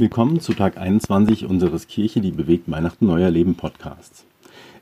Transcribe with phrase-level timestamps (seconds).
[0.00, 4.24] Willkommen zu Tag 21 unseres Kirche, die bewegt Weihnachten Neuer Leben Podcasts.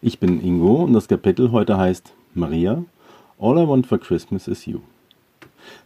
[0.01, 2.84] Ich bin Ingo und das Kapitel heute heißt Maria,
[3.37, 4.79] All I Want for Christmas is You.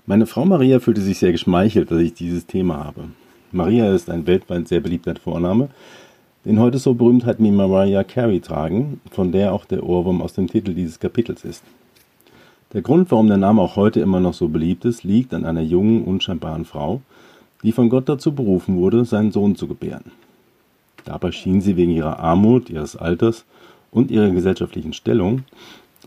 [0.04, 3.04] Meine Frau Maria fühlte sich sehr geschmeichelt, dass ich dieses Thema habe.
[3.52, 5.70] Maria ist ein weltweit sehr beliebter Vorname,
[6.44, 10.48] den heute so Berühmtheiten wie Mariah Carey tragen, von der auch der Ohrwurm aus dem
[10.48, 11.64] Titel dieses Kapitels ist.
[12.74, 15.62] Der Grund, warum der Name auch heute immer noch so beliebt ist, liegt an einer
[15.62, 17.00] jungen, unscheinbaren Frau,
[17.62, 20.12] die von Gott dazu berufen wurde, seinen Sohn zu gebären.
[21.04, 23.44] Dabei schien sie wegen ihrer Armut, ihres Alters
[23.90, 25.44] und ihrer gesellschaftlichen Stellung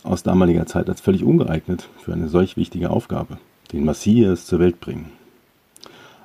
[0.03, 3.37] aus damaliger Zeit als völlig ungeeignet für eine solch wichtige Aufgabe,
[3.71, 5.11] den Messias zur Welt bringen.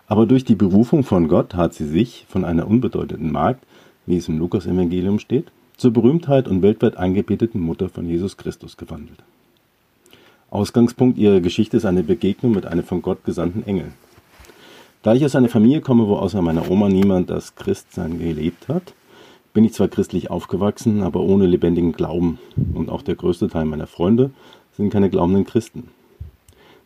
[0.07, 3.65] Aber durch die Berufung von Gott hat sie sich von einer unbedeutenden Magd,
[4.07, 9.23] wie es im Lukas-Evangelium steht, zur Berühmtheit und weltweit angebeteten Mutter von Jesus Christus gewandelt.
[10.51, 13.93] Ausgangspunkt ihrer Geschichte ist eine Begegnung mit einem von Gott gesandten Engel,
[15.03, 18.95] da ich aus einer Familie komme, wo außer meiner Oma niemand das Christsein gelebt hat,
[19.53, 22.39] bin ich zwar christlich aufgewachsen, aber ohne lebendigen Glauben.
[22.75, 24.31] Und auch der größte Teil meiner Freunde
[24.77, 25.89] sind keine glaubenden Christen.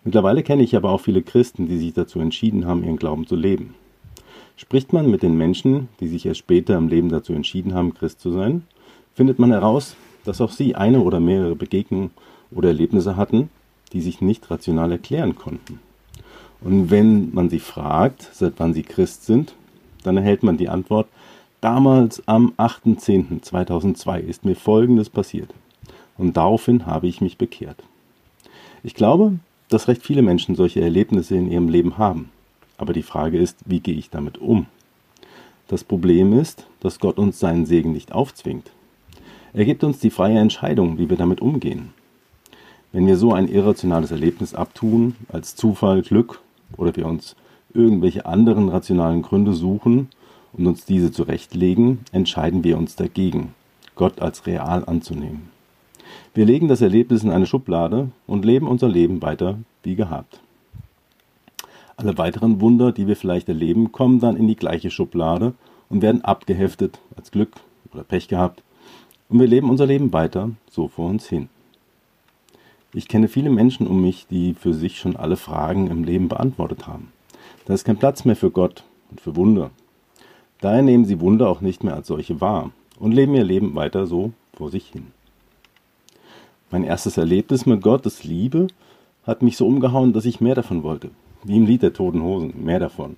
[0.04, 3.36] Mittlerweile kenne ich aber auch viele Christen, die sich dazu entschieden haben, ihren Glauben zu
[3.36, 3.74] leben.
[4.56, 8.20] Spricht man mit den Menschen, die sich erst später im Leben dazu entschieden haben, Christ
[8.20, 8.62] zu sein,
[9.14, 12.10] findet man heraus, dass auch sie eine oder mehrere Begegnungen
[12.50, 13.50] oder Erlebnisse hatten,
[13.92, 15.80] die sich nicht rational erklären konnten.
[16.64, 19.54] Und wenn man sie fragt, seit wann sie Christ sind,
[20.02, 21.08] dann erhält man die Antwort,
[21.60, 25.50] damals am 8.10.2002 ist mir Folgendes passiert.
[26.16, 27.82] Und daraufhin habe ich mich bekehrt.
[28.82, 32.30] Ich glaube, dass recht viele Menschen solche Erlebnisse in ihrem Leben haben.
[32.78, 34.66] Aber die Frage ist, wie gehe ich damit um?
[35.68, 38.70] Das Problem ist, dass Gott uns seinen Segen nicht aufzwingt.
[39.52, 41.92] Er gibt uns die freie Entscheidung, wie wir damit umgehen.
[42.92, 46.40] Wenn wir so ein irrationales Erlebnis abtun, als Zufall, Glück
[46.76, 47.36] oder wir uns
[47.72, 50.08] irgendwelche anderen rationalen Gründe suchen
[50.52, 53.54] und uns diese zurechtlegen, entscheiden wir uns dagegen,
[53.96, 55.48] Gott als real anzunehmen.
[56.34, 60.40] Wir legen das Erlebnis in eine Schublade und leben unser Leben weiter wie gehabt.
[61.96, 65.54] Alle weiteren Wunder, die wir vielleicht erleben, kommen dann in die gleiche Schublade
[65.88, 67.52] und werden abgeheftet als Glück
[67.92, 68.62] oder Pech gehabt.
[69.28, 71.48] Und wir leben unser Leben weiter so vor uns hin.
[72.96, 76.86] Ich kenne viele Menschen um mich, die für sich schon alle Fragen im Leben beantwortet
[76.86, 77.08] haben.
[77.66, 79.70] Da ist kein Platz mehr für Gott und für Wunder.
[80.60, 84.06] Daher nehmen sie Wunder auch nicht mehr als solche wahr und leben ihr Leben weiter
[84.06, 85.08] so vor sich hin.
[86.70, 88.68] Mein erstes Erlebnis mit Gottes Liebe
[89.24, 91.10] hat mich so umgehauen, dass ich mehr davon wollte.
[91.42, 93.16] Wie im Lied der Toten Hosen, mehr davon.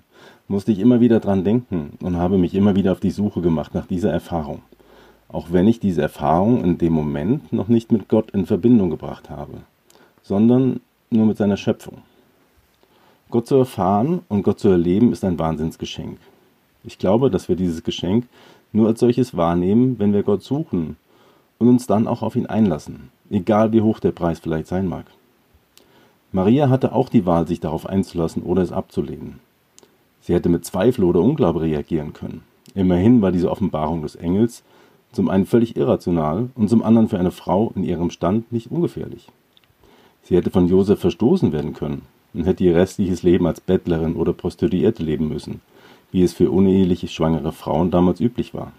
[0.49, 3.75] Musste ich immer wieder dran denken und habe mich immer wieder auf die Suche gemacht
[3.75, 4.63] nach dieser Erfahrung
[5.29, 9.31] auch wenn ich diese Erfahrung in dem Moment noch nicht mit Gott in Verbindung gebracht
[9.31, 9.59] habe,
[10.23, 11.99] sondern nur mit seiner Schöpfung.
[13.31, 16.19] Gott zu erfahren und Gott zu erleben ist ein Wahnsinnsgeschenk.
[16.85, 18.27] Ich glaube, dass wir dieses Geschenk
[18.73, 20.97] nur als solches wahrnehmen, wenn wir Gott suchen
[21.59, 25.07] und uns dann auch auf ihn einlassen, egal wie hoch der Preis vielleicht sein mag.
[26.31, 29.41] Maria hatte auch die Wahl, sich darauf einzulassen oder es abzulehnen.
[30.21, 32.43] Sie hätte mit Zweifel oder Unglaube reagieren können.
[32.75, 34.63] Immerhin war diese Offenbarung des Engels
[35.17, 39.27] zum einen völlig irrational und zum anderen für eine Frau in ihrem Stand nicht ungefährlich.
[40.23, 42.03] Sie hätte von Josef verstoßen werden können
[42.35, 45.61] und hätte ihr restliches Leben als Bettlerin oder Prostituierte leben müssen,
[46.13, 48.73] wie es für uneheliche schwangere Frauen damals üblich war.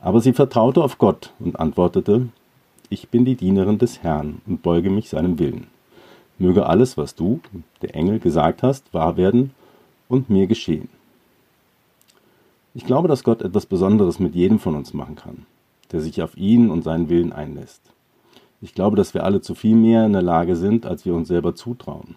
[0.00, 2.28] Aber sie vertraute auf Gott und antwortete,
[2.88, 5.66] ich bin die Dienerin des Herrn und beuge mich seinem Willen.
[6.38, 7.40] Möge alles, was du,
[7.82, 9.52] der Engel, gesagt hast, wahr werden
[10.08, 10.88] und mir geschehen.
[12.74, 15.44] Ich glaube, dass Gott etwas Besonderes mit jedem von uns machen kann,
[15.92, 17.82] der sich auf ihn und seinen Willen einlässt.
[18.62, 21.28] Ich glaube, dass wir alle zu viel mehr in der Lage sind, als wir uns
[21.28, 22.16] selber zutrauen.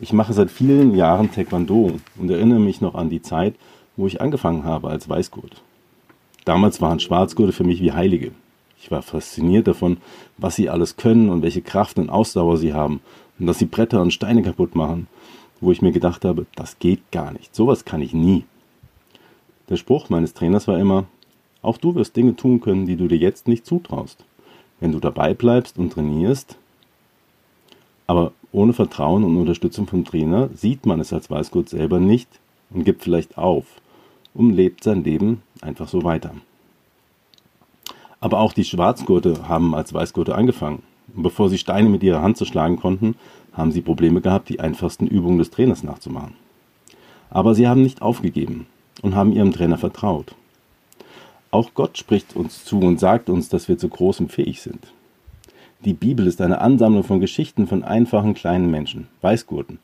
[0.00, 3.54] Ich mache seit vielen Jahren Taekwondo und erinnere mich noch an die Zeit,
[3.96, 5.62] wo ich angefangen habe als Weißgurt.
[6.44, 8.32] Damals waren Schwarzgurte für mich wie Heilige.
[8.80, 9.98] Ich war fasziniert davon,
[10.36, 13.00] was sie alles können und welche Kraft und Ausdauer sie haben
[13.38, 15.06] und dass sie Bretter und Steine kaputt machen,
[15.60, 17.54] wo ich mir gedacht habe, das geht gar nicht.
[17.54, 18.44] Sowas kann ich nie.
[19.70, 21.06] Der Spruch meines Trainers war immer,
[21.62, 24.22] auch du wirst Dinge tun können, die du dir jetzt nicht zutraust.
[24.78, 26.58] Wenn du dabei bleibst und trainierst,
[28.06, 32.28] aber ohne Vertrauen und Unterstützung vom Trainer sieht man es als Weißgurt selber nicht
[32.70, 33.64] und gibt vielleicht auf
[34.34, 36.34] und lebt sein Leben einfach so weiter.
[38.20, 40.82] Aber auch die Schwarzgurte haben als Weißgurte angefangen.
[41.14, 43.16] Und bevor sie Steine mit ihrer Hand zerschlagen konnten,
[43.52, 46.34] haben sie Probleme gehabt, die einfachsten Übungen des Trainers nachzumachen.
[47.30, 48.66] Aber sie haben nicht aufgegeben
[49.04, 50.34] und haben ihrem Trainer vertraut.
[51.50, 54.92] Auch Gott spricht uns zu und sagt uns, dass wir zu großem fähig sind.
[55.84, 59.78] Die Bibel ist eine Ansammlung von Geschichten von einfachen kleinen Menschen, Weißgurten,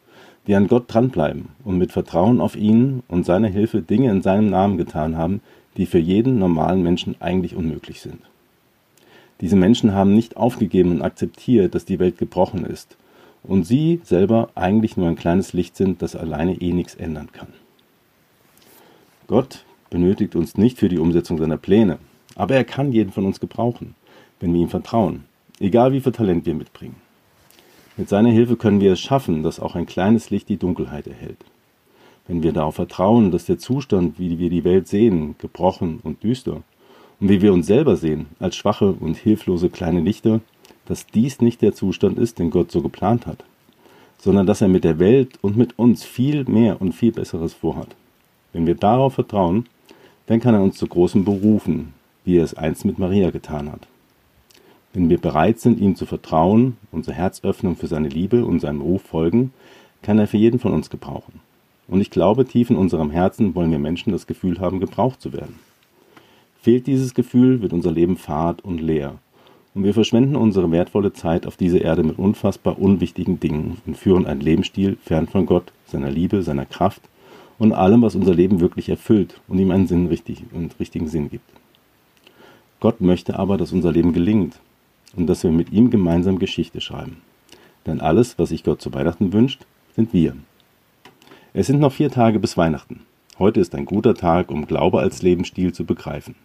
[0.46, 4.48] die an Gott dranbleiben und mit Vertrauen auf ihn und seine Hilfe Dinge in seinem
[4.48, 5.42] Namen getan haben,
[5.76, 8.20] die für jeden normalen Menschen eigentlich unmöglich sind.
[9.42, 12.96] Diese Menschen haben nicht aufgegeben und akzeptiert, dass die Welt gebrochen ist
[13.42, 17.48] und sie selber eigentlich nur ein kleines Licht sind, das alleine eh nichts ändern kann.
[19.30, 21.98] Gott benötigt uns nicht für die Umsetzung seiner Pläne,
[22.34, 23.94] aber er kann jeden von uns gebrauchen,
[24.40, 25.22] wenn wir ihm vertrauen,
[25.60, 26.96] egal wie viel Talent wir mitbringen.
[27.96, 31.36] Mit seiner Hilfe können wir es schaffen, dass auch ein kleines Licht die Dunkelheit erhält.
[32.26, 36.64] Wenn wir darauf vertrauen, dass der Zustand, wie wir die Welt sehen, gebrochen und düster,
[37.20, 40.40] und wie wir uns selber sehen, als schwache und hilflose kleine Lichter,
[40.86, 43.44] dass dies nicht der Zustand ist, den Gott so geplant hat,
[44.18, 47.94] sondern dass er mit der Welt und mit uns viel mehr und viel Besseres vorhat.
[48.52, 49.66] Wenn wir darauf vertrauen,
[50.26, 51.94] dann kann er uns zu großem berufen,
[52.24, 53.86] wie er es einst mit Maria getan hat.
[54.92, 58.80] Wenn wir bereit sind, ihm zu vertrauen, unser Herz öffnen für seine Liebe und seinem
[58.80, 59.52] Ruf folgen,
[60.02, 61.40] kann er für jeden von uns gebrauchen.
[61.86, 65.32] Und ich glaube, tief in unserem Herzen wollen wir Menschen das Gefühl haben, gebraucht zu
[65.32, 65.56] werden.
[66.60, 69.14] Fehlt dieses Gefühl, wird unser Leben fad und leer.
[69.74, 74.26] Und wir verschwenden unsere wertvolle Zeit auf dieser Erde mit unfassbar unwichtigen Dingen und führen
[74.26, 77.02] einen Lebensstil fern von Gott, seiner Liebe, seiner Kraft
[77.60, 81.28] und allem, was unser Leben wirklich erfüllt und ihm einen Sinn richtig und richtigen Sinn
[81.28, 81.48] gibt.
[82.80, 84.58] Gott möchte aber, dass unser Leben gelingt
[85.14, 87.18] und dass wir mit ihm gemeinsam Geschichte schreiben.
[87.84, 90.36] Denn alles, was sich Gott zu Weihnachten wünscht, sind wir.
[91.52, 93.02] Es sind noch vier Tage bis Weihnachten.
[93.38, 96.36] Heute ist ein guter Tag, um Glaube als Lebensstil zu begreifen.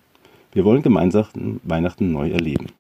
[0.52, 2.68] Wir wollen gemeinsam Weihnachten neu erleben.